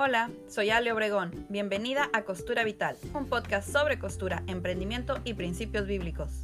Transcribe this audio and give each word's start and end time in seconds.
Hola, 0.00 0.30
soy 0.46 0.70
Ale 0.70 0.92
Obregón. 0.92 1.32
Bienvenida 1.48 2.08
a 2.12 2.22
Costura 2.22 2.62
Vital, 2.62 2.96
un 3.14 3.26
podcast 3.26 3.68
sobre 3.68 3.98
costura, 3.98 4.44
emprendimiento 4.46 5.18
y 5.24 5.34
principios 5.34 5.88
bíblicos. 5.88 6.42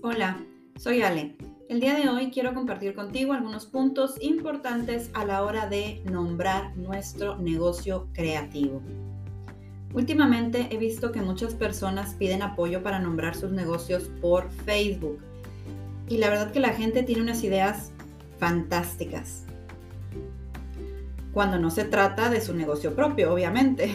Hola, 0.00 0.42
soy 0.78 1.02
Ale. 1.02 1.36
El 1.68 1.80
día 1.80 1.94
de 1.94 2.08
hoy 2.08 2.30
quiero 2.30 2.54
compartir 2.54 2.94
contigo 2.94 3.34
algunos 3.34 3.66
puntos 3.66 4.14
importantes 4.22 5.10
a 5.12 5.26
la 5.26 5.42
hora 5.42 5.66
de 5.66 6.00
nombrar 6.10 6.74
nuestro 6.78 7.36
negocio 7.36 8.08
creativo. 8.14 8.80
Últimamente 9.94 10.68
he 10.70 10.78
visto 10.78 11.12
que 11.12 11.20
muchas 11.20 11.54
personas 11.54 12.14
piden 12.14 12.42
apoyo 12.42 12.82
para 12.82 12.98
nombrar 12.98 13.34
sus 13.34 13.52
negocios 13.52 14.04
por 14.22 14.50
Facebook. 14.50 15.18
Y 16.08 16.16
la 16.16 16.30
verdad 16.30 16.50
que 16.50 16.60
la 16.60 16.70
gente 16.70 17.02
tiene 17.02 17.20
unas 17.20 17.44
ideas 17.44 17.90
fantásticas. 18.38 19.44
Cuando 21.34 21.58
no 21.58 21.70
se 21.70 21.84
trata 21.84 22.30
de 22.30 22.40
su 22.40 22.54
negocio 22.54 22.94
propio, 22.94 23.32
obviamente. 23.32 23.92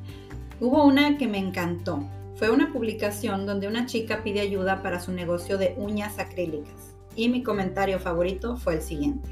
Hubo 0.60 0.84
una 0.84 1.18
que 1.18 1.26
me 1.26 1.38
encantó. 1.38 2.08
Fue 2.36 2.50
una 2.50 2.72
publicación 2.72 3.44
donde 3.44 3.66
una 3.66 3.86
chica 3.86 4.22
pide 4.22 4.40
ayuda 4.40 4.80
para 4.82 5.00
su 5.00 5.12
negocio 5.12 5.58
de 5.58 5.74
uñas 5.76 6.20
acrílicas. 6.20 6.94
Y 7.16 7.28
mi 7.28 7.42
comentario 7.42 7.98
favorito 7.98 8.56
fue 8.56 8.74
el 8.74 8.82
siguiente. 8.82 9.28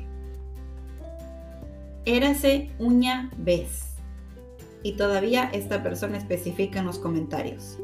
Érase 2.05 2.71
uña 2.79 3.31
vez 3.37 3.90
y 4.83 4.93
todavía 4.93 5.51
esta 5.53 5.83
persona 5.83 6.19
especifica 6.19 6.81
en 6.81 6.87
los 6.87 6.99
comentarios. 6.99 7.79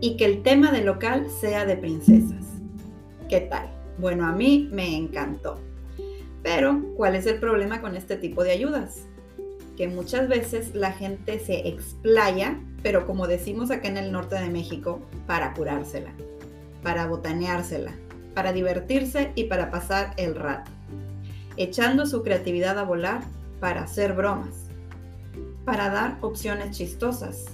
Y 0.00 0.16
que 0.16 0.24
el 0.24 0.42
tema 0.42 0.70
del 0.70 0.86
local 0.86 1.26
sea 1.30 1.64
de 1.64 1.76
princesas. 1.76 2.44
¿Qué 3.28 3.40
tal? 3.42 3.68
Bueno, 3.98 4.26
a 4.26 4.32
mí 4.32 4.68
me 4.72 4.96
encantó. 4.96 5.58
Pero, 6.42 6.82
¿cuál 6.96 7.16
es 7.16 7.26
el 7.26 7.40
problema 7.40 7.80
con 7.80 7.96
este 7.96 8.16
tipo 8.16 8.44
de 8.44 8.52
ayudas? 8.52 9.06
Que 9.76 9.88
muchas 9.88 10.28
veces 10.28 10.74
la 10.74 10.92
gente 10.92 11.38
se 11.40 11.68
explaya, 11.68 12.60
pero 12.82 13.06
como 13.06 13.26
decimos 13.26 13.70
acá 13.70 13.88
en 13.88 13.96
el 13.96 14.12
norte 14.12 14.36
de 14.36 14.48
México, 14.48 15.00
para 15.26 15.52
curársela, 15.52 16.12
para 16.82 17.06
botaneársela, 17.06 17.92
para 18.34 18.52
divertirse 18.52 19.32
y 19.34 19.44
para 19.44 19.70
pasar 19.70 20.14
el 20.16 20.36
rato, 20.36 20.70
echando 21.56 22.06
su 22.06 22.22
creatividad 22.22 22.78
a 22.78 22.84
volar 22.84 23.20
para 23.60 23.82
hacer 23.82 24.12
bromas 24.12 24.67
para 25.68 25.90
dar 25.90 26.16
opciones 26.22 26.74
chistosas. 26.74 27.44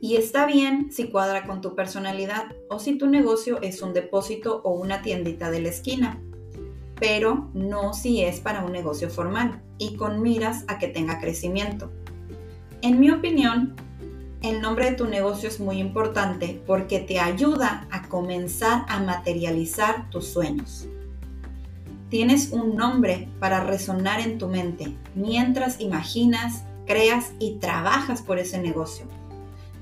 Y 0.00 0.14
está 0.14 0.46
bien 0.46 0.92
si 0.92 1.08
cuadra 1.08 1.48
con 1.48 1.60
tu 1.60 1.74
personalidad 1.74 2.54
o 2.68 2.78
si 2.78 2.96
tu 2.96 3.08
negocio 3.08 3.60
es 3.60 3.82
un 3.82 3.92
depósito 3.92 4.60
o 4.62 4.70
una 4.70 5.02
tiendita 5.02 5.50
de 5.50 5.62
la 5.62 5.70
esquina, 5.70 6.22
pero 7.00 7.50
no 7.54 7.92
si 7.92 8.22
es 8.22 8.38
para 8.38 8.64
un 8.64 8.70
negocio 8.70 9.10
formal 9.10 9.60
y 9.78 9.96
con 9.96 10.22
miras 10.22 10.64
a 10.68 10.78
que 10.78 10.86
tenga 10.86 11.18
crecimiento. 11.18 11.90
En 12.82 13.00
mi 13.00 13.10
opinión, 13.10 13.74
el 14.42 14.62
nombre 14.62 14.90
de 14.90 14.96
tu 14.96 15.06
negocio 15.06 15.48
es 15.48 15.60
muy 15.60 15.78
importante 15.78 16.62
porque 16.66 16.98
te 17.00 17.20
ayuda 17.20 17.86
a 17.90 18.08
comenzar 18.08 18.84
a 18.88 19.00
materializar 19.00 20.08
tus 20.10 20.28
sueños. 20.28 20.88
Tienes 22.08 22.50
un 22.50 22.74
nombre 22.74 23.28
para 23.38 23.62
resonar 23.64 24.20
en 24.20 24.38
tu 24.38 24.48
mente 24.48 24.96
mientras 25.14 25.80
imaginas, 25.80 26.64
creas 26.86 27.32
y 27.38 27.56
trabajas 27.56 28.22
por 28.22 28.38
ese 28.38 28.58
negocio. 28.58 29.04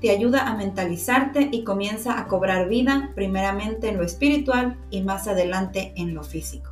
Te 0.01 0.11
ayuda 0.11 0.47
a 0.47 0.55
mentalizarte 0.55 1.49
y 1.51 1.63
comienza 1.63 2.19
a 2.19 2.27
cobrar 2.27 2.69
vida 2.69 3.11
primeramente 3.15 3.89
en 3.89 3.97
lo 3.97 4.03
espiritual 4.03 4.77
y 4.91 5.01
más 5.01 5.27
adelante 5.27 5.93
en 5.95 6.13
lo 6.13 6.23
físico. 6.23 6.71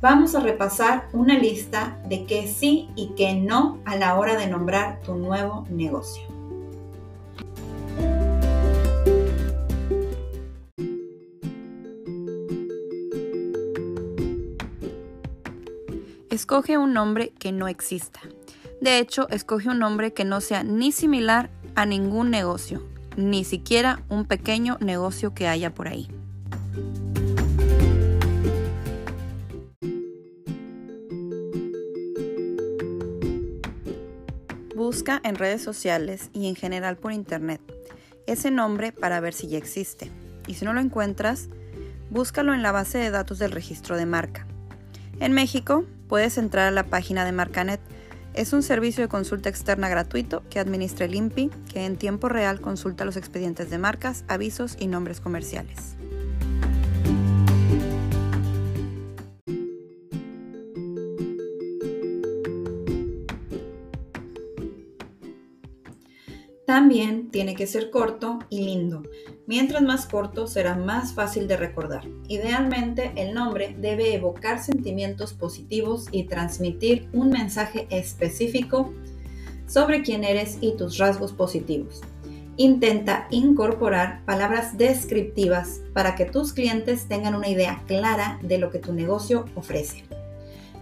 Vamos 0.00 0.34
a 0.34 0.40
repasar 0.40 1.08
una 1.12 1.38
lista 1.38 2.00
de 2.08 2.24
qué 2.24 2.46
sí 2.46 2.88
y 2.96 3.08
qué 3.16 3.34
no 3.34 3.78
a 3.84 3.96
la 3.96 4.18
hora 4.18 4.36
de 4.36 4.46
nombrar 4.46 5.00
tu 5.02 5.14
nuevo 5.14 5.66
negocio. 5.68 6.39
Escoge 16.40 16.78
un 16.78 16.94
nombre 16.94 17.34
que 17.38 17.52
no 17.52 17.68
exista. 17.68 18.18
De 18.80 18.98
hecho, 18.98 19.28
escoge 19.28 19.68
un 19.68 19.78
nombre 19.78 20.14
que 20.14 20.24
no 20.24 20.40
sea 20.40 20.64
ni 20.64 20.90
similar 20.90 21.50
a 21.74 21.84
ningún 21.84 22.30
negocio, 22.30 22.82
ni 23.14 23.44
siquiera 23.44 24.02
un 24.08 24.24
pequeño 24.24 24.78
negocio 24.80 25.34
que 25.34 25.48
haya 25.48 25.74
por 25.74 25.88
ahí. 25.88 26.08
Busca 34.74 35.20
en 35.22 35.34
redes 35.34 35.62
sociales 35.62 36.30
y 36.32 36.48
en 36.48 36.56
general 36.56 36.96
por 36.96 37.12
internet 37.12 37.60
ese 38.26 38.50
nombre 38.50 38.92
para 38.92 39.20
ver 39.20 39.34
si 39.34 39.46
ya 39.48 39.58
existe. 39.58 40.10
Y 40.46 40.54
si 40.54 40.64
no 40.64 40.72
lo 40.72 40.80
encuentras, 40.80 41.50
búscalo 42.08 42.54
en 42.54 42.62
la 42.62 42.72
base 42.72 42.96
de 42.96 43.10
datos 43.10 43.38
del 43.38 43.52
registro 43.52 43.98
de 43.98 44.06
marca. 44.06 44.46
En 45.20 45.34
México, 45.34 45.84
puedes 46.10 46.38
entrar 46.38 46.66
a 46.66 46.72
la 46.72 46.82
página 46.82 47.24
de 47.24 47.30
Marcanet. 47.30 47.80
Es 48.34 48.52
un 48.52 48.64
servicio 48.64 49.04
de 49.04 49.08
consulta 49.08 49.48
externa 49.48 49.88
gratuito 49.88 50.42
que 50.50 50.58
administra 50.58 51.06
el 51.06 51.14
INPI, 51.14 51.50
que 51.72 51.86
en 51.86 51.96
tiempo 51.96 52.28
real 52.28 52.60
consulta 52.60 53.04
los 53.04 53.16
expedientes 53.16 53.70
de 53.70 53.78
marcas, 53.78 54.24
avisos 54.26 54.76
y 54.80 54.88
nombres 54.88 55.20
comerciales. 55.20 55.94
También 66.66 67.19
tiene 67.30 67.54
que 67.54 67.66
ser 67.66 67.90
corto 67.90 68.38
y 68.48 68.62
lindo. 68.62 69.02
Mientras 69.46 69.82
más 69.82 70.06
corto 70.06 70.46
será 70.46 70.76
más 70.76 71.14
fácil 71.14 71.48
de 71.48 71.56
recordar. 71.56 72.06
Idealmente 72.28 73.12
el 73.16 73.34
nombre 73.34 73.74
debe 73.78 74.14
evocar 74.14 74.62
sentimientos 74.62 75.32
positivos 75.32 76.06
y 76.12 76.24
transmitir 76.24 77.08
un 77.12 77.30
mensaje 77.30 77.86
específico 77.90 78.92
sobre 79.66 80.02
quién 80.02 80.24
eres 80.24 80.58
y 80.60 80.76
tus 80.76 80.98
rasgos 80.98 81.32
positivos. 81.32 82.00
Intenta 82.56 83.26
incorporar 83.30 84.24
palabras 84.26 84.76
descriptivas 84.76 85.80
para 85.94 86.14
que 86.14 86.26
tus 86.26 86.52
clientes 86.52 87.06
tengan 87.06 87.34
una 87.34 87.48
idea 87.48 87.82
clara 87.86 88.38
de 88.42 88.58
lo 88.58 88.70
que 88.70 88.80
tu 88.80 88.92
negocio 88.92 89.46
ofrece. 89.54 90.04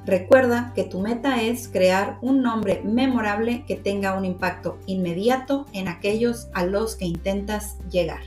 Recuerda 0.08 0.72
que 0.74 0.84
tu 0.84 1.00
meta 1.00 1.42
es 1.42 1.68
crear 1.68 2.16
un 2.22 2.40
nombre 2.40 2.80
memorable 2.82 3.66
que 3.66 3.76
tenga 3.76 4.16
un 4.16 4.24
impacto 4.24 4.78
inmediato 4.86 5.66
en 5.74 5.86
aquellos 5.86 6.48
a 6.54 6.64
los 6.64 6.96
que 6.96 7.04
intentas 7.04 7.76
llegar. 7.90 8.22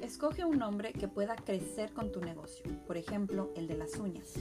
Escoge 0.00 0.46
un 0.46 0.58
nombre 0.58 0.94
que 0.94 1.06
pueda 1.06 1.36
crecer 1.36 1.92
con 1.92 2.12
tu 2.12 2.22
negocio, 2.22 2.64
por 2.86 2.96
ejemplo, 2.96 3.52
el 3.56 3.66
de 3.66 3.76
las 3.76 3.96
uñas. 3.96 4.36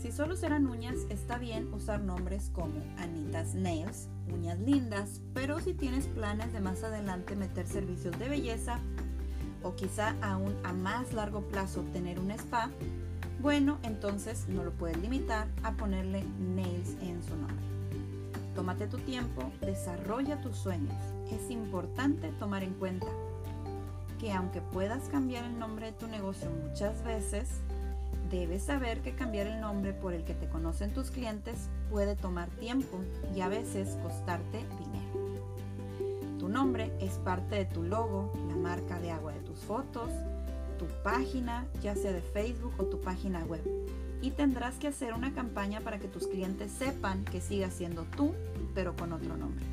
Si 0.00 0.12
solo 0.12 0.34
serán 0.34 0.66
uñas, 0.66 0.96
está 1.10 1.36
bien 1.36 1.70
usar 1.74 2.00
nombres 2.00 2.50
como 2.54 2.72
Anita's 2.96 3.54
Nails, 3.54 4.08
uñas 4.32 4.58
lindas, 4.58 5.20
pero 5.34 5.60
si 5.60 5.74
tienes 5.74 6.06
planes 6.06 6.54
de 6.54 6.60
más 6.60 6.82
adelante 6.82 7.36
meter 7.36 7.66
servicios 7.66 8.18
de 8.18 8.30
belleza 8.30 8.78
o 9.62 9.74
quizá 9.74 10.14
aún 10.22 10.56
a 10.64 10.72
más 10.72 11.12
largo 11.12 11.42
plazo 11.42 11.82
tener 11.92 12.18
un 12.18 12.30
spa, 12.30 12.70
bueno, 13.42 13.78
entonces 13.82 14.46
no 14.48 14.64
lo 14.64 14.72
puedes 14.72 14.96
limitar 14.96 15.48
a 15.64 15.72
ponerle 15.72 16.24
nails 16.38 16.96
en 17.02 17.22
su 17.22 17.36
nombre. 17.36 17.66
Tómate 18.54 18.86
tu 18.86 18.96
tiempo, 19.00 19.52
desarrolla 19.60 20.40
tus 20.40 20.56
sueños. 20.56 20.96
Es 21.30 21.50
importante 21.50 22.32
tomar 22.38 22.62
en 22.62 22.72
cuenta 22.72 23.06
que 24.18 24.32
aunque 24.32 24.62
puedas 24.62 25.10
cambiar 25.10 25.44
el 25.44 25.58
nombre 25.58 25.86
de 25.86 25.92
tu 25.92 26.06
negocio 26.06 26.48
muchas 26.66 27.04
veces, 27.04 27.48
Debes 28.30 28.62
saber 28.62 29.00
que 29.00 29.12
cambiar 29.12 29.48
el 29.48 29.60
nombre 29.60 29.92
por 29.92 30.14
el 30.14 30.22
que 30.22 30.34
te 30.34 30.48
conocen 30.48 30.92
tus 30.94 31.10
clientes 31.10 31.68
puede 31.90 32.14
tomar 32.14 32.48
tiempo 32.48 33.00
y 33.34 33.40
a 33.40 33.48
veces 33.48 33.98
costarte 34.02 34.58
dinero. 34.78 36.38
Tu 36.38 36.48
nombre 36.48 36.92
es 37.00 37.18
parte 37.18 37.56
de 37.56 37.64
tu 37.64 37.82
logo, 37.82 38.32
la 38.48 38.54
marca 38.54 39.00
de 39.00 39.10
agua 39.10 39.32
de 39.32 39.40
tus 39.40 39.58
fotos, 39.58 40.10
tu 40.78 40.86
página, 41.02 41.66
ya 41.82 41.96
sea 41.96 42.12
de 42.12 42.22
Facebook 42.22 42.72
o 42.78 42.84
tu 42.84 43.00
página 43.00 43.44
web. 43.44 43.62
Y 44.22 44.30
tendrás 44.30 44.76
que 44.76 44.86
hacer 44.86 45.12
una 45.12 45.34
campaña 45.34 45.80
para 45.80 45.98
que 45.98 46.06
tus 46.06 46.28
clientes 46.28 46.70
sepan 46.70 47.24
que 47.24 47.40
sigas 47.40 47.74
siendo 47.74 48.04
tú, 48.16 48.32
pero 48.74 48.94
con 48.94 49.12
otro 49.12 49.36
nombre. 49.36 49.66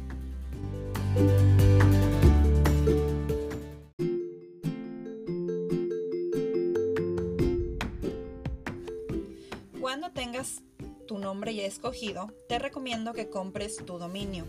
Cuando 9.88 10.12
tengas 10.12 10.64
tu 11.08 11.18
nombre 11.18 11.56
ya 11.56 11.64
escogido, 11.64 12.28
te 12.50 12.60
recomiendo 12.60 13.14
que 13.14 13.30
compres 13.30 13.78
tu 13.78 13.98
dominio. 13.98 14.44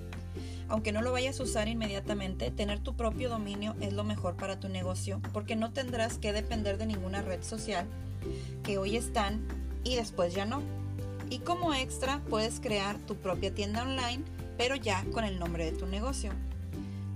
Aunque 0.68 0.90
no 0.90 1.00
lo 1.00 1.12
vayas 1.12 1.38
a 1.38 1.44
usar 1.44 1.68
inmediatamente, 1.68 2.50
tener 2.50 2.80
tu 2.80 2.96
propio 2.96 3.28
dominio 3.28 3.76
es 3.80 3.92
lo 3.92 4.02
mejor 4.02 4.34
para 4.34 4.58
tu 4.58 4.68
negocio 4.68 5.20
porque 5.32 5.54
no 5.54 5.72
tendrás 5.72 6.18
que 6.18 6.32
depender 6.32 6.76
de 6.76 6.86
ninguna 6.86 7.22
red 7.22 7.44
social 7.44 7.86
que 8.64 8.78
hoy 8.78 8.96
están 8.96 9.46
y 9.84 9.94
después 9.94 10.34
ya 10.34 10.44
no. 10.44 10.60
Y 11.30 11.38
como 11.38 11.72
extra 11.72 12.20
puedes 12.28 12.58
crear 12.58 12.98
tu 13.06 13.14
propia 13.14 13.54
tienda 13.54 13.84
online, 13.84 14.24
pero 14.56 14.74
ya 14.74 15.04
con 15.12 15.22
el 15.22 15.38
nombre 15.38 15.66
de 15.66 15.78
tu 15.78 15.86
negocio. 15.86 16.32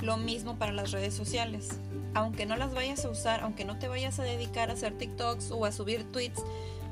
Lo 0.00 0.16
mismo 0.16 0.60
para 0.60 0.70
las 0.70 0.92
redes 0.92 1.14
sociales. 1.14 1.70
Aunque 2.14 2.46
no 2.46 2.54
las 2.54 2.72
vayas 2.72 3.04
a 3.04 3.10
usar, 3.10 3.40
aunque 3.40 3.64
no 3.64 3.80
te 3.80 3.88
vayas 3.88 4.20
a 4.20 4.22
dedicar 4.22 4.70
a 4.70 4.74
hacer 4.74 4.96
TikToks 4.96 5.50
o 5.50 5.64
a 5.64 5.72
subir 5.72 6.04
tweets 6.12 6.40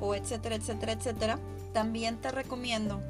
o 0.00 0.14
etcétera, 0.14 0.56
etcétera, 0.56 0.92
etcétera, 0.92 1.38
también 1.72 2.16
te 2.20 2.30
recomiendo 2.30 3.00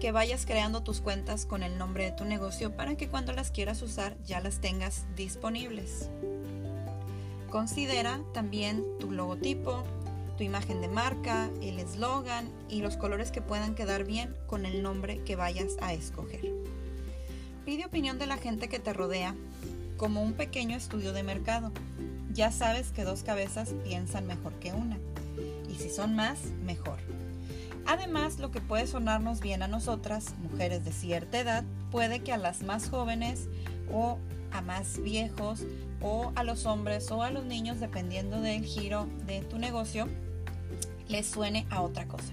que 0.00 0.12
vayas 0.12 0.44
creando 0.44 0.82
tus 0.82 1.00
cuentas 1.00 1.46
con 1.46 1.62
el 1.62 1.78
nombre 1.78 2.04
de 2.04 2.12
tu 2.12 2.24
negocio 2.24 2.76
para 2.76 2.96
que 2.96 3.08
cuando 3.08 3.32
las 3.32 3.50
quieras 3.50 3.80
usar 3.80 4.16
ya 4.26 4.40
las 4.40 4.60
tengas 4.60 5.04
disponibles. 5.16 6.10
Considera 7.50 8.20
también 8.34 8.84
tu 8.98 9.12
logotipo, 9.12 9.84
tu 10.36 10.42
imagen 10.42 10.80
de 10.80 10.88
marca, 10.88 11.48
el 11.62 11.78
eslogan 11.78 12.50
y 12.68 12.82
los 12.82 12.96
colores 12.96 13.30
que 13.30 13.40
puedan 13.40 13.74
quedar 13.74 14.04
bien 14.04 14.34
con 14.46 14.66
el 14.66 14.82
nombre 14.82 15.22
que 15.24 15.36
vayas 15.36 15.76
a 15.80 15.92
escoger. 15.92 16.52
Pide 17.64 17.86
opinión 17.86 18.18
de 18.18 18.26
la 18.26 18.36
gente 18.36 18.68
que 18.68 18.80
te 18.80 18.92
rodea 18.92 19.34
como 19.96 20.22
un 20.22 20.34
pequeño 20.34 20.76
estudio 20.76 21.12
de 21.12 21.22
mercado. 21.22 21.72
Ya 22.32 22.50
sabes 22.50 22.90
que 22.90 23.04
dos 23.04 23.22
cabezas 23.22 23.72
piensan 23.84 24.26
mejor 24.26 24.52
que 24.54 24.72
una. 24.72 24.98
Y 25.74 25.76
si 25.76 25.90
son 25.90 26.14
más, 26.14 26.38
mejor. 26.64 26.98
Además, 27.84 28.38
lo 28.38 28.52
que 28.52 28.60
puede 28.60 28.86
sonarnos 28.86 29.40
bien 29.40 29.62
a 29.62 29.68
nosotras, 29.68 30.34
mujeres 30.38 30.84
de 30.84 30.92
cierta 30.92 31.40
edad, 31.40 31.64
puede 31.90 32.20
que 32.20 32.32
a 32.32 32.38
las 32.38 32.62
más 32.62 32.88
jóvenes 32.88 33.48
o 33.92 34.18
a 34.52 34.62
más 34.62 35.02
viejos 35.02 35.64
o 36.00 36.32
a 36.36 36.44
los 36.44 36.64
hombres 36.64 37.10
o 37.10 37.22
a 37.24 37.30
los 37.30 37.44
niños, 37.44 37.80
dependiendo 37.80 38.40
del 38.40 38.64
giro 38.64 39.08
de 39.26 39.40
tu 39.40 39.58
negocio, 39.58 40.06
les 41.08 41.26
suene 41.26 41.66
a 41.70 41.82
otra 41.82 42.06
cosa. 42.06 42.32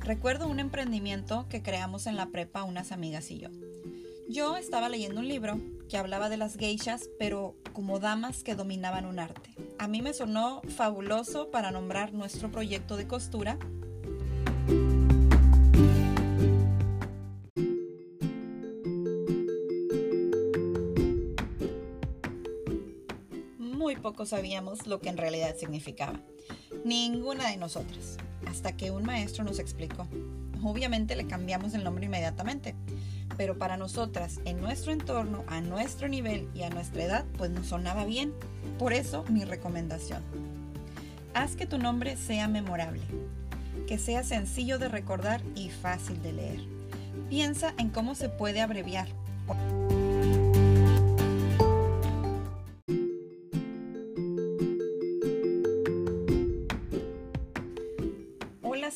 Recuerdo 0.00 0.48
un 0.48 0.58
emprendimiento 0.58 1.46
que 1.50 1.62
creamos 1.62 2.06
en 2.06 2.16
la 2.16 2.26
prepa 2.30 2.64
unas 2.64 2.90
amigas 2.90 3.30
y 3.30 3.38
yo. 3.38 3.48
Yo 4.28 4.56
estaba 4.56 4.88
leyendo 4.88 5.20
un 5.20 5.28
libro 5.28 5.60
que 5.92 5.98
hablaba 5.98 6.30
de 6.30 6.38
las 6.38 6.56
geishas, 6.56 7.10
pero 7.18 7.54
como 7.74 7.98
damas 7.98 8.42
que 8.42 8.54
dominaban 8.54 9.04
un 9.04 9.18
arte. 9.18 9.50
A 9.78 9.88
mí 9.88 10.00
me 10.00 10.14
sonó 10.14 10.62
fabuloso 10.74 11.50
para 11.50 11.70
nombrar 11.70 12.14
nuestro 12.14 12.50
proyecto 12.50 12.96
de 12.96 13.06
costura 13.06 13.58
muy 23.58 23.96
poco 23.96 24.24
sabíamos 24.24 24.86
lo 24.86 25.02
que 25.02 25.10
en 25.10 25.18
realidad 25.18 25.56
significaba. 25.58 26.18
Ninguna 26.86 27.50
de 27.50 27.58
nosotras. 27.58 28.16
Hasta 28.46 28.74
que 28.74 28.90
un 28.90 29.04
maestro 29.04 29.44
nos 29.44 29.58
explicó. 29.58 30.08
Obviamente 30.64 31.16
le 31.16 31.26
cambiamos 31.26 31.74
el 31.74 31.84
nombre 31.84 32.06
inmediatamente. 32.06 32.74
Pero 33.36 33.58
para 33.58 33.76
nosotras, 33.76 34.40
en 34.44 34.60
nuestro 34.60 34.92
entorno, 34.92 35.44
a 35.46 35.60
nuestro 35.60 36.08
nivel 36.08 36.48
y 36.54 36.62
a 36.62 36.70
nuestra 36.70 37.04
edad, 37.04 37.24
pues 37.38 37.50
nos 37.50 37.66
sonaba 37.66 38.04
bien. 38.04 38.32
Por 38.78 38.92
eso 38.92 39.24
mi 39.28 39.44
recomendación. 39.44 40.22
Haz 41.34 41.56
que 41.56 41.66
tu 41.66 41.78
nombre 41.78 42.16
sea 42.16 42.46
memorable, 42.48 43.02
que 43.86 43.98
sea 43.98 44.22
sencillo 44.22 44.78
de 44.78 44.88
recordar 44.88 45.40
y 45.54 45.70
fácil 45.70 46.20
de 46.22 46.32
leer. 46.32 46.60
Piensa 47.30 47.74
en 47.78 47.88
cómo 47.88 48.14
se 48.14 48.28
puede 48.28 48.60
abreviar. 48.60 49.08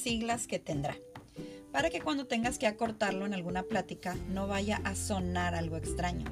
siglas 0.06 0.47
que 0.47 0.61
tendrá, 0.61 0.97
para 1.76 1.90
que 1.90 2.00
cuando 2.00 2.26
tengas 2.26 2.56
que 2.56 2.67
acortarlo 2.67 3.26
en 3.26 3.34
alguna 3.34 3.62
plática 3.62 4.17
no 4.31 4.46
vaya 4.46 4.81
a 4.84 4.94
sonar 4.94 5.55
algo 5.55 5.76
extraño, 5.76 6.25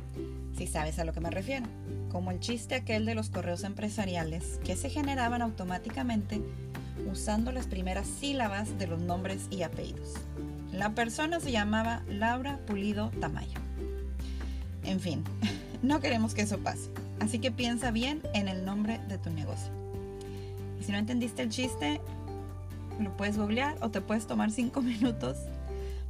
si 0.57 0.67
sabes 0.67 0.99
a 0.99 1.05
lo 1.05 1.13
que 1.13 1.21
me 1.21 1.31
refiero, 1.31 1.67
como 2.11 2.31
el 2.31 2.41
chiste 2.41 2.75
aquel 2.75 3.05
de 3.05 3.15
los 3.15 3.29
correos 3.29 3.63
empresariales 3.63 4.59
que 4.65 4.75
se 4.75 4.89
generaban 4.89 5.43
automáticamente 5.43 6.41
usando 7.13 7.53
las 7.53 7.67
primeras 7.67 8.07
sílabas 8.07 8.79
de 8.79 8.87
los 8.87 9.01
nombres 9.01 9.49
y 9.51 9.65
apellidos. 9.65 10.15
La 10.73 10.95
persona 10.95 11.41
se 11.41 11.53
llamaba 11.53 12.03
Laura 12.09 12.59
Pulido 12.65 13.11
Tamayo. 13.21 13.61
En 14.83 14.99
fin, 14.99 15.25
no 15.83 16.01
queremos 16.01 16.33
que 16.33 16.41
eso 16.41 16.57
pase, 16.61 16.89
así 17.21 17.39
que 17.39 17.53
piensa 17.53 17.91
bien 17.91 18.23
en 18.33 18.49
el 18.49 18.65
nombre 18.65 18.99
de 19.09 19.19
tu 19.19 19.29
negocio. 19.29 19.71
Y 20.81 20.85
si 20.85 20.93
no 20.93 20.97
entendiste 20.97 21.43
el 21.43 21.51
chiste, 21.51 22.01
lo 23.01 23.17
puedes 23.17 23.37
googlear 23.37 23.77
o 23.81 23.91
te 23.91 24.01
puedes 24.01 24.27
tomar 24.27 24.51
cinco 24.51 24.83
minutos 24.83 25.37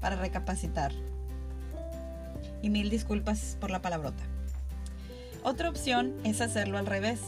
para 0.00 0.16
recapacitar. 0.16 0.92
Y 2.62 2.70
mil 2.70 2.90
disculpas 2.90 3.56
por 3.60 3.70
la 3.70 3.82
palabrota. 3.82 4.22
Otra 5.42 5.68
opción 5.68 6.14
es 6.24 6.40
hacerlo 6.40 6.78
al 6.78 6.86
revés. 6.86 7.20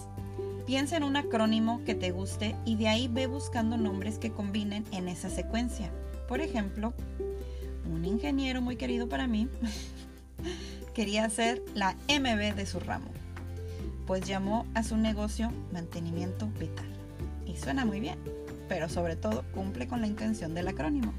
Piensa 0.66 0.96
en 0.96 1.04
un 1.04 1.16
acrónimo 1.16 1.82
que 1.84 1.94
te 1.94 2.10
guste 2.10 2.56
y 2.64 2.76
de 2.76 2.88
ahí 2.88 3.08
ve 3.08 3.26
buscando 3.26 3.76
nombres 3.76 4.18
que 4.18 4.32
combinen 4.32 4.84
en 4.90 5.08
esa 5.08 5.28
secuencia. 5.28 5.90
Por 6.26 6.40
ejemplo, 6.40 6.92
un 7.92 8.04
ingeniero 8.04 8.62
muy 8.62 8.76
querido 8.76 9.08
para 9.08 9.26
mí 9.26 9.48
quería 10.94 11.24
hacer 11.24 11.62
la 11.74 11.94
MB 12.08 12.54
de 12.54 12.66
su 12.66 12.80
ramo, 12.80 13.10
pues 14.06 14.26
llamó 14.26 14.66
a 14.74 14.82
su 14.82 14.96
negocio 14.96 15.52
mantenimiento 15.72 16.48
vital. 16.58 16.86
Y 17.46 17.56
suena 17.56 17.84
muy 17.84 18.00
bien 18.00 18.18
pero 18.68 18.88
sobre 18.88 19.16
todo 19.16 19.44
cumple 19.52 19.86
con 19.86 20.00
la 20.00 20.06
intención 20.06 20.54
del 20.54 20.68
acrónimo. 20.68 21.12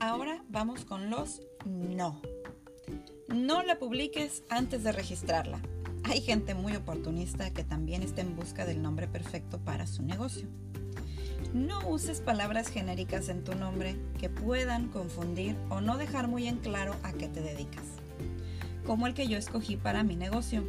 Ahora 0.00 0.44
vamos 0.48 0.84
con 0.84 1.10
los 1.10 1.42
no. 1.64 2.20
No 3.28 3.62
la 3.62 3.78
publiques 3.78 4.44
antes 4.48 4.84
de 4.84 4.92
registrarla. 4.92 5.60
Hay 6.04 6.20
gente 6.20 6.54
muy 6.54 6.76
oportunista 6.76 7.50
que 7.52 7.64
también 7.64 8.02
está 8.02 8.20
en 8.20 8.36
busca 8.36 8.64
del 8.64 8.80
nombre 8.80 9.08
perfecto 9.08 9.58
para 9.58 9.86
su 9.86 10.02
negocio. 10.02 10.48
No 11.56 11.88
uses 11.88 12.20
palabras 12.20 12.68
genéricas 12.68 13.30
en 13.30 13.42
tu 13.42 13.54
nombre 13.54 13.96
que 14.20 14.28
puedan 14.28 14.88
confundir 14.88 15.56
o 15.70 15.80
no 15.80 15.96
dejar 15.96 16.28
muy 16.28 16.46
en 16.48 16.58
claro 16.58 16.94
a 17.02 17.14
qué 17.14 17.28
te 17.28 17.40
dedicas. 17.40 17.84
Como 18.84 19.06
el 19.06 19.14
que 19.14 19.26
yo 19.26 19.38
escogí 19.38 19.78
para 19.78 20.02
mi 20.02 20.16
negocio, 20.16 20.64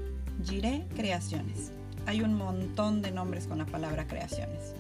Giré 0.46 0.86
Creaciones. 0.96 1.74
Hay 2.06 2.22
un 2.22 2.36
montón 2.36 3.02
de 3.02 3.12
nombres 3.12 3.48
con 3.48 3.58
la 3.58 3.66
palabra 3.66 4.08
creaciones 4.08 4.76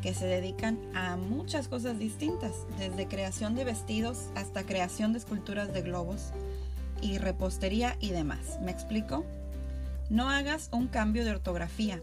que 0.00 0.14
se 0.14 0.24
dedican 0.24 0.78
a 0.94 1.16
muchas 1.16 1.68
cosas 1.68 1.98
distintas, 1.98 2.52
desde 2.78 3.06
creación 3.06 3.54
de 3.54 3.64
vestidos 3.64 4.30
hasta 4.34 4.64
creación 4.64 5.12
de 5.12 5.18
esculturas 5.18 5.74
de 5.74 5.82
globos 5.82 6.32
y 7.02 7.18
repostería 7.18 7.98
y 8.00 8.12
demás. 8.12 8.58
¿Me 8.62 8.70
explico? 8.70 9.26
No 10.08 10.30
hagas 10.30 10.70
un 10.72 10.88
cambio 10.88 11.22
de 11.22 11.32
ortografía, 11.32 12.00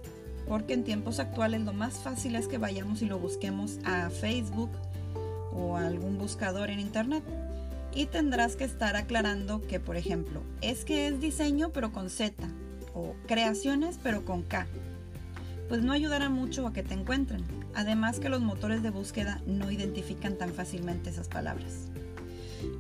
porque 0.48 0.74
en 0.74 0.84
tiempos 0.84 1.20
actuales 1.20 1.62
lo 1.62 1.74
más 1.74 2.00
fácil 2.00 2.36
es 2.36 2.48
que 2.48 2.58
vayamos 2.58 3.02
y 3.02 3.06
lo 3.06 3.20
busquemos 3.20 3.80
a 3.86 4.10
Facebook 4.10 4.72
o 5.54 5.78
a 5.78 5.86
algún 5.88 6.18
buscador 6.18 6.70
en 6.70 6.80
internet. 6.80 7.24
Y 7.94 8.06
tendrás 8.06 8.56
que 8.56 8.64
estar 8.64 8.96
aclarando 8.96 9.62
que, 9.62 9.80
por 9.80 9.98
ejemplo, 9.98 10.42
es 10.62 10.86
que 10.86 11.08
es 11.08 11.20
diseño 11.20 11.72
pero 11.74 11.92
con 11.92 12.10
Z 12.10 12.34
o 12.94 13.16
creaciones 13.28 14.00
pero 14.02 14.24
con 14.24 14.44
K. 14.44 14.68
Pues 15.68 15.84
no 15.84 15.92
ayudará 15.92 16.30
mucho 16.30 16.68
a 16.68 16.74
que 16.74 16.84
te 16.84 16.94
encuentren. 16.94 17.44
Además 17.74 18.20
que 18.20 18.30
los 18.30 18.42
motores 18.42 18.84
de 18.84 18.90
búsqueda 18.90 19.42
no 19.46 19.72
identifican 19.72 20.38
tan 20.38 20.54
fácilmente 20.54 21.10
esas 21.10 21.28
palabras. 21.28 21.91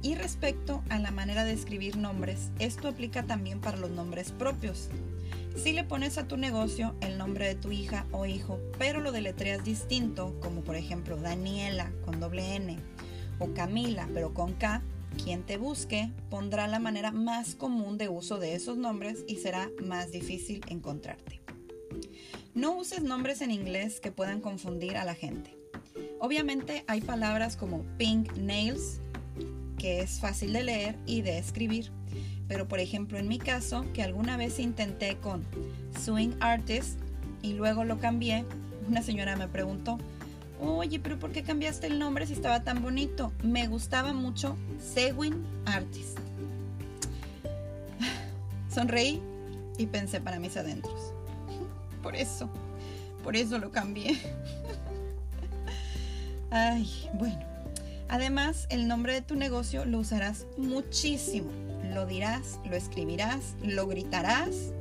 Y 0.01 0.15
respecto 0.15 0.83
a 0.89 0.99
la 0.99 1.11
manera 1.11 1.43
de 1.43 1.53
escribir 1.53 1.97
nombres, 1.97 2.51
esto 2.59 2.87
aplica 2.87 3.23
también 3.23 3.61
para 3.61 3.77
los 3.77 3.91
nombres 3.91 4.31
propios. 4.31 4.89
Si 5.55 5.73
le 5.73 5.83
pones 5.83 6.17
a 6.17 6.27
tu 6.27 6.37
negocio 6.37 6.95
el 7.01 7.17
nombre 7.17 7.47
de 7.47 7.55
tu 7.55 7.71
hija 7.71 8.05
o 8.11 8.25
hijo, 8.25 8.59
pero 8.79 9.01
lo 9.01 9.11
deletreas 9.11 9.63
distinto, 9.63 10.39
como 10.39 10.61
por 10.61 10.75
ejemplo 10.75 11.17
Daniela 11.17 11.91
con 12.05 12.19
doble 12.19 12.55
N 12.55 12.77
o 13.39 13.53
Camila 13.53 14.07
pero 14.13 14.33
con 14.33 14.53
K, 14.53 14.81
quien 15.23 15.43
te 15.43 15.57
busque 15.57 16.09
pondrá 16.29 16.67
la 16.67 16.79
manera 16.79 17.11
más 17.11 17.55
común 17.55 17.97
de 17.97 18.07
uso 18.07 18.39
de 18.39 18.55
esos 18.55 18.77
nombres 18.77 19.25
y 19.27 19.37
será 19.37 19.69
más 19.83 20.11
difícil 20.11 20.61
encontrarte. 20.67 21.41
No 22.53 22.75
uses 22.77 23.01
nombres 23.01 23.41
en 23.41 23.51
inglés 23.51 23.99
que 23.99 24.11
puedan 24.11 24.41
confundir 24.41 24.97
a 24.97 25.05
la 25.05 25.15
gente. 25.15 25.57
Obviamente 26.19 26.83
hay 26.87 27.01
palabras 27.01 27.57
como 27.57 27.83
pink 27.97 28.33
nails, 28.37 29.01
que 29.81 30.01
es 30.01 30.19
fácil 30.19 30.53
de 30.53 30.63
leer 30.63 30.95
y 31.07 31.23
de 31.23 31.39
escribir. 31.39 31.91
Pero 32.47 32.67
por 32.67 32.79
ejemplo 32.79 33.17
en 33.17 33.27
mi 33.27 33.39
caso, 33.39 33.83
que 33.95 34.03
alguna 34.03 34.37
vez 34.37 34.59
intenté 34.59 35.17
con 35.17 35.43
swing 35.99 36.35
artist 36.39 36.99
y 37.41 37.53
luego 37.53 37.83
lo 37.83 37.97
cambié, 37.97 38.45
una 38.87 39.01
señora 39.01 39.35
me 39.35 39.47
preguntó, 39.47 39.97
oye, 40.59 40.99
pero 40.99 41.17
¿por 41.17 41.31
qué 41.31 41.41
cambiaste 41.41 41.87
el 41.87 41.97
nombre 41.97 42.27
si 42.27 42.33
estaba 42.33 42.63
tan 42.63 42.83
bonito? 42.83 43.33
Me 43.41 43.67
gustaba 43.67 44.13
mucho 44.13 44.55
Swing 44.79 45.43
Artist. 45.65 46.19
Sonreí 48.71 49.19
y 49.79 49.87
pensé 49.87 50.21
para 50.21 50.39
mis 50.39 50.57
adentros. 50.57 51.13
Por 52.03 52.15
eso, 52.15 52.49
por 53.23 53.35
eso 53.35 53.59
lo 53.59 53.71
cambié. 53.71 54.19
Ay, 56.49 57.07
bueno. 57.13 57.50
Además, 58.11 58.67
el 58.69 58.89
nombre 58.89 59.13
de 59.13 59.21
tu 59.21 59.35
negocio 59.35 59.85
lo 59.85 59.97
usarás 59.99 60.45
muchísimo. 60.57 61.49
Lo 61.93 62.05
dirás, 62.05 62.59
lo 62.69 62.75
escribirás, 62.75 63.55
lo 63.63 63.87
gritarás. 63.87 64.73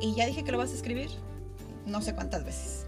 Y 0.00 0.12
ya 0.16 0.26
dije 0.26 0.42
que 0.42 0.50
lo 0.50 0.58
vas 0.58 0.72
a 0.72 0.74
escribir. 0.74 1.08
No 1.86 2.02
sé 2.02 2.16
cuántas 2.16 2.44
veces. 2.44 2.84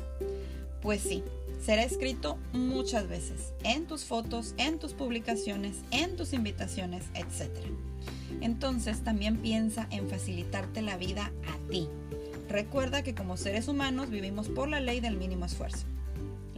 Pues 0.82 1.02
sí, 1.02 1.22
será 1.64 1.84
escrito 1.84 2.36
muchas 2.52 3.08
veces 3.08 3.52
en 3.62 3.86
tus 3.86 4.04
fotos, 4.06 4.54
en 4.58 4.80
tus 4.80 4.92
publicaciones, 4.92 5.76
en 5.92 6.16
tus 6.16 6.32
invitaciones, 6.32 7.04
etc. 7.14 7.48
Entonces 8.40 9.04
también 9.04 9.36
piensa 9.36 9.86
en 9.92 10.10
facilitarte 10.10 10.82
la 10.82 10.96
vida 10.96 11.30
a 11.46 11.70
ti. 11.70 11.86
Recuerda 12.48 13.04
que 13.04 13.14
como 13.14 13.36
seres 13.36 13.68
humanos 13.68 14.10
vivimos 14.10 14.48
por 14.48 14.68
la 14.68 14.80
ley 14.80 14.98
del 14.98 15.16
mínimo 15.16 15.44
esfuerzo. 15.44 15.86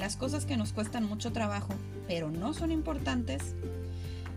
Las 0.01 0.17
cosas 0.17 0.47
que 0.47 0.57
nos 0.57 0.73
cuestan 0.73 1.05
mucho 1.05 1.31
trabajo, 1.31 1.75
pero 2.09 2.31
no 2.31 2.55
son 2.55 2.73
importantes, 2.73 3.55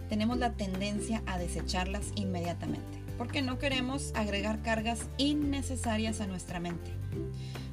tenemos 0.10 0.38
la 0.38 0.52
tendencia 0.52 1.24
a 1.26 1.38
desecharlas 1.38 2.12
inmediatamente, 2.16 3.02
porque 3.18 3.42
no 3.42 3.60
queremos 3.60 4.12
agregar 4.14 4.62
cargas 4.62 5.08
innecesarias 5.18 6.20
a 6.20 6.28
nuestra 6.28 6.60
mente. 6.60 6.92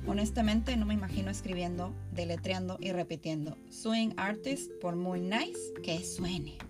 Honestamente 0.06 0.76
no 0.76 0.86
me 0.86 0.94
imagino 0.94 1.32
escribiendo, 1.32 1.92
deletreando 2.12 2.78
y 2.80 2.92
repitiendo 2.92 3.58
Swing 3.70 4.10
Artist 4.16 4.70
por 4.80 4.94
muy 4.94 5.20
nice 5.20 5.72
que 5.82 6.04
suene. 6.04 6.69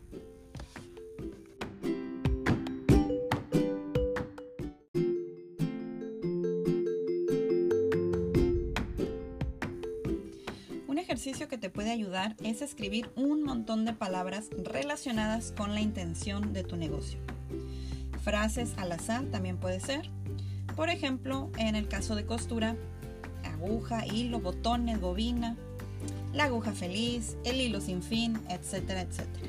Puede 11.81 11.93
ayudar 11.93 12.37
es 12.45 12.61
escribir 12.61 13.11
un 13.17 13.43
montón 13.43 13.87
de 13.87 13.95
palabras 13.95 14.51
relacionadas 14.65 15.55
con 15.57 15.73
la 15.73 15.81
intención 15.81 16.53
de 16.53 16.63
tu 16.63 16.77
negocio. 16.77 17.19
Frases 18.23 18.75
al 18.77 18.93
azar 18.93 19.25
también 19.31 19.57
puede 19.57 19.81
ser. 19.81 20.11
Por 20.77 20.91
ejemplo, 20.91 21.49
en 21.57 21.77
el 21.77 21.89
caso 21.89 22.17
de 22.17 22.27
costura, 22.27 22.77
aguja, 23.55 24.05
hilo, 24.07 24.41
botones, 24.41 25.01
bobina, 25.01 25.57
la 26.35 26.45
aguja 26.45 26.73
feliz, 26.73 27.39
el 27.45 27.59
hilo 27.63 27.81
sin 27.81 28.03
fin, 28.03 28.39
etcétera, 28.51 29.01
etcétera. 29.01 29.49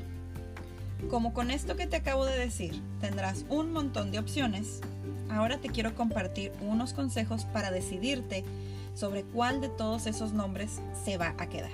Como 1.10 1.34
con 1.34 1.50
esto 1.50 1.76
que 1.76 1.86
te 1.86 1.96
acabo 1.96 2.24
de 2.24 2.38
decir 2.38 2.80
tendrás 3.02 3.44
un 3.50 3.74
montón 3.74 4.10
de 4.10 4.20
opciones, 4.20 4.80
ahora 5.28 5.58
te 5.58 5.68
quiero 5.68 5.94
compartir 5.94 6.50
unos 6.62 6.94
consejos 6.94 7.44
para 7.52 7.70
decidirte 7.70 8.42
sobre 8.94 9.22
cuál 9.22 9.60
de 9.60 9.68
todos 9.68 10.06
esos 10.06 10.32
nombres 10.32 10.80
se 11.04 11.18
va 11.18 11.34
a 11.36 11.50
quedar. 11.50 11.68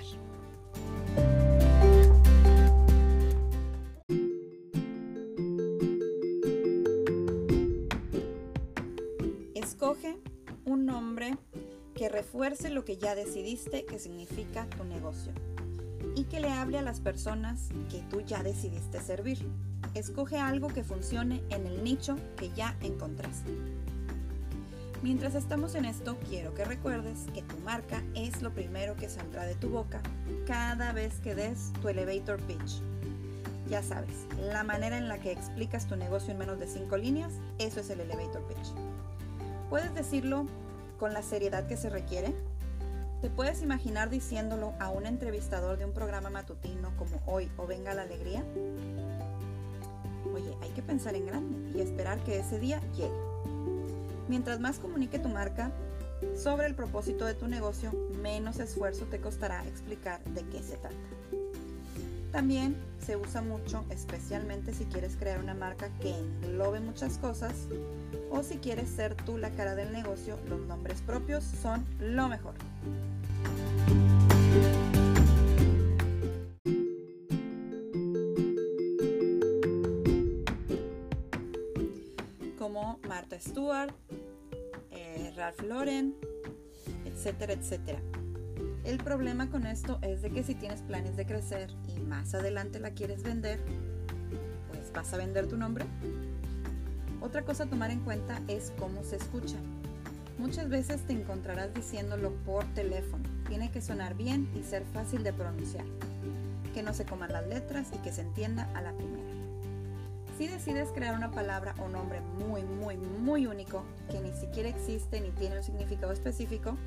Escoge 9.89 10.19
un 10.65 10.85
nombre 10.85 11.35
que 11.95 12.09
refuerce 12.09 12.69
lo 12.69 12.85
que 12.85 12.97
ya 12.97 13.15
decidiste 13.15 13.85
que 13.85 13.97
significa 13.97 14.67
tu 14.77 14.83
negocio 14.83 15.31
y 16.15 16.25
que 16.25 16.39
le 16.39 16.51
hable 16.51 16.77
a 16.77 16.83
las 16.83 16.99
personas 16.99 17.69
que 17.89 18.03
tú 18.07 18.21
ya 18.21 18.43
decidiste 18.43 19.01
servir. 19.01 19.43
Escoge 19.95 20.37
algo 20.37 20.67
que 20.67 20.83
funcione 20.83 21.41
en 21.49 21.65
el 21.65 21.83
nicho 21.83 22.17
que 22.37 22.51
ya 22.51 22.77
encontraste. 22.81 23.49
Mientras 25.01 25.33
estamos 25.33 25.73
en 25.73 25.85
esto, 25.85 26.19
quiero 26.29 26.53
que 26.53 26.65
recuerdes 26.65 27.25
que 27.33 27.41
tu 27.41 27.57
marca 27.57 28.03
es 28.13 28.43
lo 28.43 28.53
primero 28.53 28.95
que 28.95 29.09
saldrá 29.09 29.47
de 29.47 29.55
tu 29.55 29.69
boca 29.69 30.03
cada 30.45 30.93
vez 30.93 31.19
que 31.19 31.33
des 31.33 31.73
tu 31.81 31.87
elevator 31.89 32.39
pitch. 32.43 32.83
Ya 33.67 33.81
sabes, 33.81 34.27
la 34.39 34.63
manera 34.63 34.99
en 34.99 35.07
la 35.07 35.19
que 35.19 35.31
explicas 35.31 35.87
tu 35.87 35.95
negocio 35.95 36.31
en 36.31 36.37
menos 36.37 36.59
de 36.59 36.67
5 36.67 36.95
líneas, 36.97 37.33
eso 37.57 37.79
es 37.79 37.89
el 37.89 38.01
elevator 38.01 38.43
pitch. 38.47 38.75
Puedes 39.69 39.93
decirlo 39.93 40.47
con 40.97 41.13
la 41.13 41.21
seriedad 41.21 41.67
que 41.67 41.77
se 41.77 41.89
requiere? 41.89 42.33
¿Te 43.21 43.29
puedes 43.29 43.61
imaginar 43.61 44.09
diciéndolo 44.09 44.73
a 44.79 44.89
un 44.89 45.05
entrevistador 45.05 45.77
de 45.77 45.85
un 45.85 45.93
programa 45.93 46.31
matutino 46.31 46.91
como 46.97 47.21
Hoy 47.27 47.51
o 47.57 47.67
Venga 47.67 47.93
la 47.93 48.01
Alegría? 48.01 48.43
Oye, 50.33 50.57
hay 50.61 50.69
que 50.71 50.81
pensar 50.81 51.15
en 51.15 51.27
grande 51.27 51.77
y 51.77 51.81
esperar 51.81 52.17
que 52.23 52.39
ese 52.39 52.59
día 52.59 52.81
llegue. 52.95 53.13
Mientras 54.27 54.59
más 54.59 54.79
comunique 54.79 55.19
tu 55.19 55.29
marca 55.29 55.71
sobre 56.35 56.65
el 56.65 56.75
propósito 56.75 57.25
de 57.25 57.35
tu 57.35 57.47
negocio, 57.47 57.91
menos 58.21 58.59
esfuerzo 58.59 59.05
te 59.05 59.21
costará 59.21 59.67
explicar 59.67 60.23
de 60.23 60.43
qué 60.49 60.63
se 60.63 60.77
trata. 60.77 61.18
También 62.31 62.75
se 62.99 63.17
usa 63.17 63.41
mucho, 63.41 63.85
especialmente 63.89 64.71
si 64.73 64.85
quieres 64.85 65.15
crear 65.15 65.39
una 65.39 65.55
marca 65.55 65.89
que 65.99 66.11
englobe 66.11 66.79
muchas 66.79 67.17
cosas 67.17 67.67
o 68.29 68.43
si 68.43 68.57
quieres 68.57 68.87
ser 68.89 69.15
tú 69.15 69.37
la 69.37 69.49
cara 69.51 69.73
del 69.73 69.91
negocio, 69.91 70.37
los 70.47 70.59
nombres 70.61 71.01
propios 71.01 71.43
son 71.43 71.85
lo 71.99 72.27
mejor. 72.27 72.53
Como 82.59 82.99
Martha 83.07 83.39
Stewart, 83.39 83.93
eh, 84.91 85.33
Ralph 85.35 85.61
Lauren, 85.63 86.15
etcétera, 87.05 87.53
etcétera. 87.53 87.99
El 88.85 88.97
problema 88.97 89.49
con 89.49 89.65
esto 89.65 89.99
es 90.01 90.21
de 90.21 90.31
que 90.31 90.43
si 90.43 90.55
tienes 90.55 90.81
planes 90.81 91.17
de 91.17 91.25
crecer 91.25 91.69
y 91.87 91.99
más 91.99 92.33
adelante 92.33 92.79
la 92.79 92.91
quieres 92.91 93.23
vender, 93.23 93.59
pues 94.69 94.91
vas 94.93 95.13
a 95.13 95.17
vender 95.17 95.47
tu 95.47 95.57
nombre. 95.57 95.85
Otra 97.21 97.43
cosa 97.43 97.65
a 97.65 97.67
tomar 97.67 97.91
en 97.91 97.99
cuenta 97.99 98.41
es 98.47 98.71
cómo 98.79 99.03
se 99.03 99.17
escucha. 99.17 99.57
Muchas 100.37 100.69
veces 100.69 101.01
te 101.05 101.11
encontrarás 101.11 101.73
diciéndolo 101.73 102.31
por 102.45 102.63
teléfono. 102.73 103.23
Tiene 103.49 103.69
que 103.71 103.81
sonar 103.81 104.15
bien 104.15 104.49
y 104.55 104.63
ser 104.63 104.85
fácil 104.93 105.23
de 105.23 105.33
pronunciar. 105.33 105.85
Que 106.73 106.81
no 106.81 106.93
se 106.93 107.05
coman 107.05 107.33
las 107.33 107.45
letras 107.45 107.89
y 107.93 107.97
que 107.97 108.13
se 108.13 108.21
entienda 108.21 108.69
a 108.73 108.81
la 108.81 108.93
primera. 108.93 109.27
Si 110.37 110.47
decides 110.47 110.89
crear 110.95 111.13
una 111.13 111.31
palabra 111.31 111.75
o 111.79 111.89
nombre 111.89 112.21
muy, 112.21 112.63
muy, 112.63 112.95
muy 112.95 113.45
único, 113.45 113.83
que 114.09 114.21
ni 114.21 114.31
siquiera 114.31 114.69
existe 114.69 115.19
ni 115.19 115.31
tiene 115.31 115.57
un 115.57 115.63
significado 115.63 116.13
específico, 116.13 116.77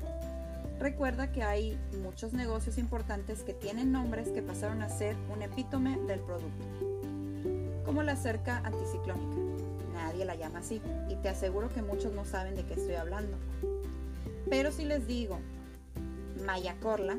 Recuerda 0.83 1.31
que 1.31 1.43
hay 1.43 1.79
muchos 2.01 2.33
negocios 2.33 2.77
importantes 2.77 3.43
que 3.43 3.53
tienen 3.53 3.93
nombres 3.93 4.27
que 4.27 4.41
pasaron 4.41 4.81
a 4.81 4.89
ser 4.89 5.15
un 5.33 5.41
epítome 5.41 5.97
del 6.07 6.19
producto, 6.19 6.65
como 7.85 8.03
la 8.03 8.17
cerca 8.17 8.57
anticiclónica. 8.65 9.37
Nadie 9.93 10.25
la 10.25 10.35
llama 10.35 10.59
así 10.59 10.81
y 11.09 11.15
te 11.15 11.29
aseguro 11.29 11.73
que 11.73 11.81
muchos 11.81 12.11
no 12.11 12.25
saben 12.25 12.57
de 12.57 12.65
qué 12.65 12.73
estoy 12.73 12.95
hablando. 12.95 13.37
Pero 14.49 14.73
si 14.73 14.83
les 14.83 15.07
digo 15.07 15.39
Mayacorla, 16.45 17.17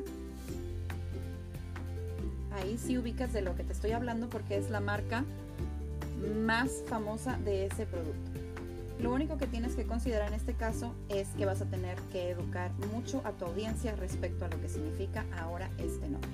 ahí 2.51 2.77
sí 2.77 2.99
ubicas 2.99 3.33
de 3.33 3.41
lo 3.41 3.55
que 3.55 3.63
te 3.63 3.73
estoy 3.73 3.93
hablando 3.93 4.29
porque 4.29 4.57
es 4.57 4.69
la 4.69 4.79
marca 4.79 5.25
más 6.37 6.83
famosa 6.85 7.39
de 7.39 7.65
ese 7.65 7.87
producto. 7.87 8.34
Lo 8.99 9.13
único 9.13 9.37
que 9.37 9.47
tienes 9.47 9.75
que 9.75 9.85
considerar 9.85 10.29
en 10.29 10.35
este 10.35 10.53
caso 10.53 10.93
es 11.09 11.27
que 11.37 11.45
vas 11.45 11.61
a 11.61 11.65
tener 11.65 11.97
que 12.11 12.29
educar 12.29 12.71
mucho 12.93 13.21
a 13.25 13.31
tu 13.31 13.45
audiencia 13.45 13.95
respecto 13.95 14.45
a 14.45 14.47
lo 14.47 14.59
que 14.61 14.69
significa 14.69 15.25
ahora 15.37 15.69
este 15.77 16.07
nombre. 16.07 16.29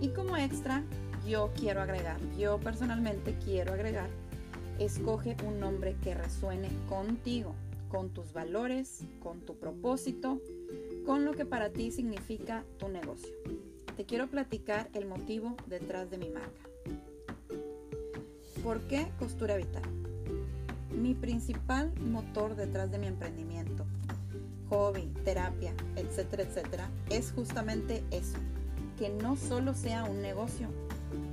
Y 0.00 0.08
como 0.08 0.36
extra, 0.36 0.82
yo 1.28 1.50
quiero 1.56 1.82
agregar, 1.82 2.18
yo 2.38 2.58
personalmente 2.58 3.36
quiero 3.44 3.74
agregar, 3.74 4.08
escoge 4.78 5.36
un 5.46 5.60
nombre 5.60 5.94
que 6.02 6.14
resuene 6.14 6.68
contigo, 6.88 7.54
con 7.90 8.10
tus 8.10 8.32
valores, 8.32 9.04
con 9.22 9.40
tu 9.40 9.56
propósito, 9.56 10.40
con 11.04 11.24
lo 11.24 11.32
que 11.32 11.44
para 11.44 11.70
ti 11.70 11.92
significa 11.92 12.64
tu 12.78 12.88
negocio. 12.88 13.34
Te 13.96 14.04
quiero 14.04 14.28
platicar 14.28 14.88
el 14.94 15.06
motivo 15.06 15.56
detrás 15.66 16.10
de 16.10 16.18
mi 16.18 16.30
marca. 16.30 16.62
¿Por 18.62 18.80
qué 18.82 19.08
costura 19.18 19.56
vital? 19.56 19.99
Mi 21.00 21.14
principal 21.14 21.92
motor 21.98 22.54
detrás 22.56 22.90
de 22.90 22.98
mi 22.98 23.06
emprendimiento. 23.06 23.86
hobby, 24.68 25.10
terapia, 25.24 25.74
etcétera, 25.96 26.44
etcétera, 26.44 26.90
es 27.08 27.32
justamente 27.32 28.04
eso, 28.12 28.38
que 28.96 29.08
no 29.08 29.34
solo 29.36 29.74
sea 29.74 30.04
un 30.04 30.22
negocio 30.22 30.68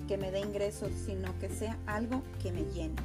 que 0.07 0.17
me 0.17 0.31
dé 0.31 0.39
ingresos, 0.39 0.89
sino 1.05 1.37
que 1.37 1.49
sea 1.49 1.77
algo 1.85 2.23
que 2.41 2.51
me 2.51 2.63
llene. 2.73 2.95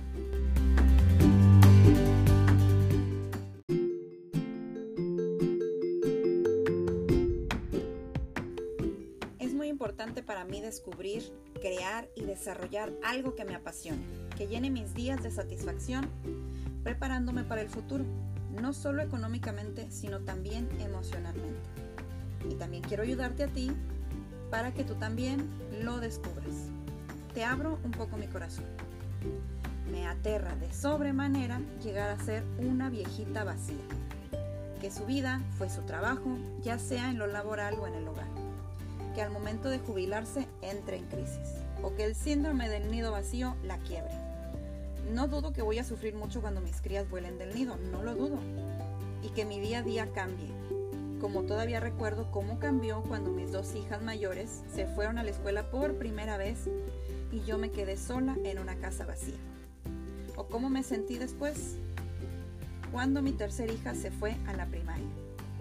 Es 9.39 9.53
muy 9.53 9.69
importante 9.69 10.23
para 10.23 10.47
mí 10.47 10.63
descubrir, 10.63 11.31
crear 11.61 12.09
y 12.17 12.25
desarrollar 12.25 12.91
algo 13.05 13.35
que 13.35 13.45
me 13.45 13.55
apasione, 13.55 14.01
que 14.39 14.47
llene 14.47 14.71
mis 14.71 14.95
días 14.95 15.23
de 15.23 15.31
satisfacción, 15.31 16.09
preparándome 16.83 17.45
para 17.45 17.63
el 17.63 17.69
futuro 17.69 18.05
no 18.61 18.73
solo 18.73 19.03
económicamente, 19.03 19.91
sino 19.91 20.21
también 20.21 20.69
emocionalmente. 20.81 21.61
Y 22.49 22.55
también 22.55 22.83
quiero 22.83 23.03
ayudarte 23.03 23.45
a 23.45 23.49
ti 23.49 23.73
para 24.51 24.73
que 24.75 24.85
tú 24.85 24.95
también 24.97 25.49
lo 25.83 26.01
descubras. 26.01 26.69
Te 27.35 27.45
abro 27.45 27.79
un 27.85 27.93
poco 27.93 28.17
mi 28.17 28.27
corazón. 28.27 28.67
Me 29.91 30.07
aterra 30.07 30.55
de 30.57 30.73
sobremanera 30.73 31.61
llegar 31.83 32.11
a 32.11 32.23
ser 32.23 32.45
una 32.59 32.91
viejita 32.91 33.45
vacía, 33.45 33.83
que 34.81 34.91
su 34.91 35.07
vida 35.07 35.41
fue 35.57 35.71
su 35.71 35.83
trabajo, 35.83 36.39
ya 36.63 36.79
sea 36.79 37.11
en 37.11 37.19
lo 37.19 37.27
laboral 37.27 37.79
o 37.79 37.87
en 37.87 37.95
el 37.95 38.09
hogar, 38.09 38.29
que 39.15 39.23
al 39.23 39.31
momento 39.31 39.69
de 39.69 39.79
jubilarse 39.79 40.47
entre 40.61 40.97
en 40.97 41.07
crisis, 41.07 41.63
o 41.83 41.95
que 41.95 42.05
el 42.05 42.15
síndrome 42.15 42.69
del 42.69 42.91
nido 42.91 43.13
vacío 43.13 43.55
la 43.65 43.79
quiebre 43.79 44.22
no 45.13 45.29
dudo 45.29 45.53
que 45.53 45.63
voy 45.63 45.79
a 45.79 45.85
sufrir 45.85 46.15
mucho 46.15 46.41
cuando 46.41 46.61
mis 46.61 46.81
crías 46.81 47.09
vuelen 47.09 47.39
del 47.39 47.55
nido, 47.55 47.77
no 47.91 48.03
lo 48.03 48.15
dudo. 48.15 48.39
Y 49.23 49.29
que 49.29 49.45
mi 49.45 49.61
día 49.61 49.79
a 49.79 49.83
día 49.83 50.09
cambie. 50.13 50.51
Como 51.21 51.43
todavía 51.43 51.79
recuerdo 51.79 52.31
cómo 52.31 52.59
cambió 52.59 53.03
cuando 53.03 53.31
mis 53.31 53.53
dos 53.53 53.75
hijas 53.75 54.03
mayores 54.03 54.63
se 54.75 54.87
fueron 54.87 55.19
a 55.19 55.23
la 55.23 55.31
escuela 55.31 55.71
por 55.71 55.95
primera 55.95 56.37
vez 56.37 56.69
y 57.31 57.41
yo 57.43 57.59
me 57.59 57.71
quedé 57.71 57.97
sola 57.97 58.37
en 58.45 58.59
una 58.59 58.77
casa 58.77 59.07
vacía. 59.07 59.37
O 60.37 60.47
cómo 60.47 60.69
me 60.69 60.83
sentí 60.83 61.19
después 61.19 61.77
cuando 62.91 63.23
mi 63.23 63.33
tercera 63.33 63.73
hija 63.73 63.95
se 63.95 64.11
fue 64.11 64.37
a 64.47 64.55
la 64.55 64.67
primaria 64.67 65.07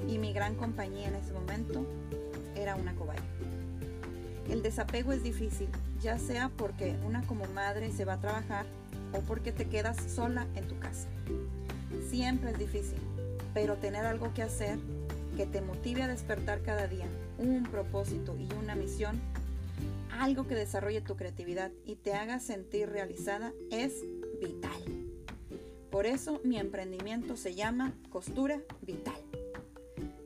y 0.08 0.18
mi 0.18 0.34
gran 0.34 0.56
compañía 0.56 1.10
en 1.10 1.16
ese 1.16 1.34
momento 1.34 1.86
era 2.56 2.76
una 2.76 2.96
cobaya. 2.96 3.22
El 4.50 4.64
desapego 4.64 5.14
es 5.14 5.22
difícil, 5.24 5.70
ya 6.02 6.18
sea 6.18 6.50
porque 6.58 6.96
una 7.06 7.22
como 7.28 7.46
madre 7.48 7.92
se 7.92 8.06
va 8.06 8.14
a 8.14 8.20
trabajar 8.20 8.66
o 9.14 9.20
porque 9.22 9.52
te 9.52 9.66
quedas 9.66 9.98
sola 10.12 10.48
en 10.56 10.68
tu 10.68 10.78
casa. 10.80 11.08
Siempre 12.10 12.52
es 12.52 12.60
difícil, 12.60 13.00
pero 13.54 13.76
tener 13.76 14.06
algo 14.06 14.34
que 14.34 14.44
hacer 14.44 14.78
que 15.38 15.46
te 15.46 15.62
motive 15.62 16.04
a 16.04 16.08
despertar 16.08 16.62
cada 16.62 16.88
día, 16.88 17.08
un 17.38 17.64
propósito 17.64 18.36
y 18.38 18.48
una 18.62 18.76
misión, 18.76 19.20
algo 20.20 20.46
que 20.46 20.56
desarrolle 20.56 21.02
tu 21.02 21.16
creatividad 21.16 21.72
y 21.86 21.96
te 21.96 22.14
haga 22.14 22.40
sentir 22.40 22.90
realizada 22.90 23.54
es 23.72 24.04
vital. 24.42 24.82
Por 25.90 26.06
eso 26.06 26.40
mi 26.44 26.58
emprendimiento 26.58 27.36
se 27.36 27.54
llama 27.54 27.94
Costura 28.10 28.62
Vital. 28.82 29.16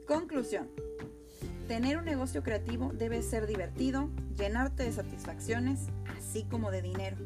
Conclusión. 0.07 0.69
Tener 1.67 1.97
un 1.97 2.05
negocio 2.05 2.43
creativo 2.43 2.91
debe 2.93 3.23
ser 3.23 3.47
divertido, 3.47 4.09
llenarte 4.37 4.83
de 4.83 4.91
satisfacciones, 4.91 5.87
así 6.15 6.43
como 6.43 6.69
de 6.69 6.83
dinero. 6.83 7.17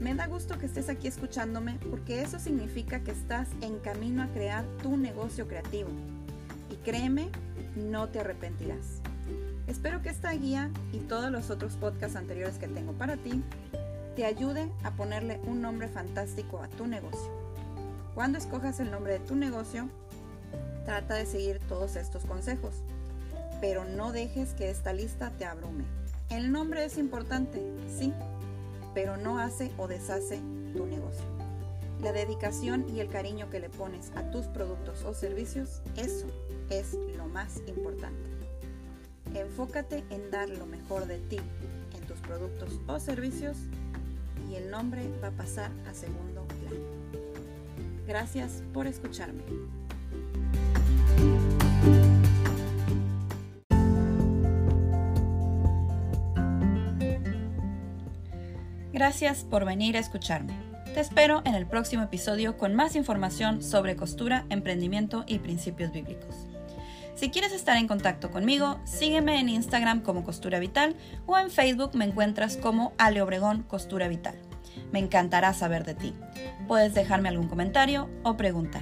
Me 0.00 0.14
da 0.14 0.26
gusto 0.26 0.58
que 0.58 0.66
estés 0.66 0.88
aquí 0.88 1.06
escuchándome 1.06 1.78
porque 1.90 2.22
eso 2.22 2.38
significa 2.38 3.00
que 3.00 3.12
estás 3.12 3.48
en 3.60 3.78
camino 3.78 4.22
a 4.22 4.28
crear 4.28 4.64
tu 4.82 4.96
negocio 4.96 5.46
creativo. 5.46 5.88
Y 6.70 6.76
créeme, 6.76 7.28
no 7.76 8.08
te 8.08 8.20
arrepentirás. 8.20 9.00
Espero 9.66 10.02
que 10.02 10.10
esta 10.10 10.32
guía 10.32 10.70
y 10.92 10.98
todos 10.98 11.30
los 11.30 11.50
otros 11.50 11.76
podcasts 11.76 12.16
anteriores 12.16 12.58
que 12.58 12.68
tengo 12.68 12.92
para 12.92 13.16
ti 13.16 13.42
te 14.16 14.26
ayude 14.26 14.70
a 14.82 14.90
ponerle 14.92 15.40
un 15.44 15.62
nombre 15.62 15.88
fantástico 15.88 16.60
a 16.62 16.68
tu 16.68 16.86
negocio. 16.86 17.30
Cuando 18.14 18.38
escojas 18.38 18.78
el 18.80 18.90
nombre 18.90 19.14
de 19.14 19.20
tu 19.20 19.34
negocio, 19.34 19.88
trata 20.84 21.14
de 21.14 21.26
seguir 21.26 21.60
todos 21.60 21.96
estos 21.96 22.24
consejos, 22.24 22.74
pero 23.60 23.84
no 23.84 24.12
dejes 24.12 24.54
que 24.54 24.70
esta 24.70 24.92
lista 24.92 25.30
te 25.30 25.46
abrume. 25.46 25.84
El 26.30 26.52
nombre 26.52 26.84
es 26.84 26.98
importante, 26.98 27.60
sí, 27.98 28.12
pero 28.94 29.16
no 29.16 29.38
hace 29.38 29.70
o 29.76 29.88
deshace 29.88 30.40
tu 30.72 30.86
negocio. 30.86 31.24
La 32.02 32.12
dedicación 32.12 32.86
y 32.94 33.00
el 33.00 33.08
cariño 33.08 33.50
que 33.50 33.60
le 33.60 33.68
pones 33.68 34.12
a 34.14 34.30
tus 34.30 34.46
productos 34.46 35.04
o 35.04 35.14
servicios, 35.14 35.82
eso 35.96 36.26
es 36.70 36.94
lo 37.16 37.26
más 37.26 37.62
importante. 37.66 38.30
Enfócate 39.34 40.04
en 40.10 40.30
dar 40.30 40.48
lo 40.48 40.66
mejor 40.66 41.06
de 41.06 41.18
ti 41.18 41.38
en 41.38 42.06
tus 42.06 42.18
productos 42.20 42.78
o 42.86 43.00
servicios 43.00 43.56
y 44.50 44.56
el 44.56 44.70
nombre 44.70 45.02
va 45.22 45.28
a 45.28 45.32
pasar 45.32 45.70
a 45.88 45.94
segundo 45.94 46.46
plano. 46.46 47.24
Gracias 48.06 48.62
por 48.72 48.86
escucharme. 48.86 49.42
Gracias 58.94 59.42
por 59.42 59.64
venir 59.64 59.96
a 59.96 60.00
escucharme. 60.00 60.54
Te 60.94 61.00
espero 61.00 61.42
en 61.44 61.56
el 61.56 61.66
próximo 61.66 62.04
episodio 62.04 62.56
con 62.56 62.76
más 62.76 62.94
información 62.94 63.60
sobre 63.60 63.96
costura, 63.96 64.46
emprendimiento 64.50 65.24
y 65.26 65.40
principios 65.40 65.90
bíblicos. 65.90 66.46
Si 67.16 67.30
quieres 67.30 67.52
estar 67.52 67.76
en 67.76 67.88
contacto 67.88 68.30
conmigo, 68.30 68.78
sígueme 68.84 69.40
en 69.40 69.48
Instagram 69.48 70.02
como 70.02 70.22
Costura 70.22 70.60
Vital 70.60 70.94
o 71.26 71.36
en 71.36 71.50
Facebook 71.50 71.96
me 71.96 72.04
encuentras 72.04 72.56
como 72.56 72.92
Ale 72.96 73.20
Obregón 73.20 73.64
Costura 73.64 74.06
Vital. 74.06 74.36
Me 74.92 75.00
encantará 75.00 75.54
saber 75.54 75.84
de 75.84 75.96
ti. 75.96 76.14
Puedes 76.68 76.94
dejarme 76.94 77.28
algún 77.28 77.48
comentario 77.48 78.08
o 78.22 78.36
pregunta. 78.36 78.80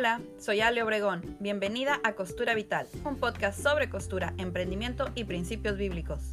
Hola, 0.00 0.22
soy 0.38 0.62
Ale 0.62 0.82
Obregón. 0.82 1.36
Bienvenida 1.40 2.00
a 2.02 2.14
Costura 2.14 2.54
Vital, 2.54 2.86
un 3.04 3.18
podcast 3.18 3.62
sobre 3.62 3.90
costura, 3.90 4.32
emprendimiento 4.38 5.10
y 5.14 5.24
principios 5.24 5.76
bíblicos. 5.76 6.32